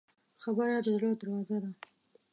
[0.41, 1.71] خبره د زړه دروازه ده.